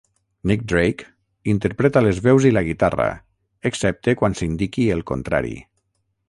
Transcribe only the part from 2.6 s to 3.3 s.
guitarra,